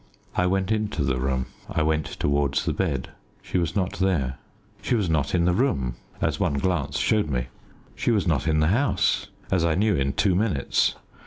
I 0.35 0.47
went 0.47 0.71
into 0.71 1.03
the 1.03 1.19
room 1.19 1.45
I 1.69 1.83
went 1.83 2.07
towards 2.07 2.65
the 2.65 2.73
bed. 2.73 3.09
She 3.43 3.59
was 3.59 3.75
not 3.75 3.99
there. 3.99 4.39
She 4.81 4.95
was 4.95 5.11
not 5.11 5.35
in 5.35 5.45
the 5.45 5.53
room, 5.53 5.93
as 6.19 6.39
one 6.39 6.55
glance 6.55 6.97
showed 6.97 7.29
me. 7.29 7.49
She 7.95 8.09
was 8.09 8.25
not 8.25 8.47
in 8.47 8.61
the 8.61 8.69
house, 8.73 9.27
as 9.51 9.63
I 9.63 9.75
knew 9.75 9.95
in 9.95 10.13
two 10.13 10.33
minutes. 10.33 10.95